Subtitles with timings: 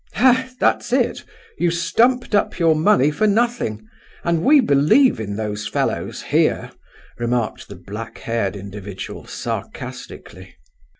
[0.13, 0.49] "Hey!
[0.59, 1.23] that's it!
[1.59, 3.87] You stumped up your money for nothing,
[4.23, 6.71] and we believe in those fellows, here!"
[7.19, 10.55] remarked the black haired individual, sarcastically.